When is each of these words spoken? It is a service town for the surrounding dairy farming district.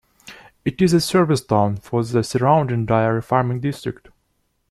It 0.65 0.81
is 0.81 0.93
a 0.93 0.99
service 0.99 1.41
town 1.43 1.75
for 1.77 2.03
the 2.03 2.23
surrounding 2.23 2.87
dairy 2.87 3.21
farming 3.21 3.59
district. 3.59 4.07